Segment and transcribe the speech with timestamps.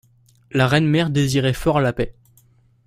[0.49, 2.15] La reine mère désirait fort la paix.